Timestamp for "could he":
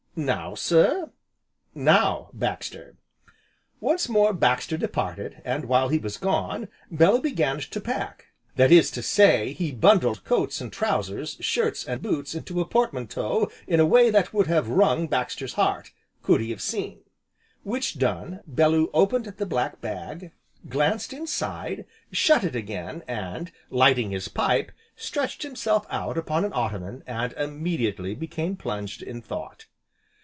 16.21-16.49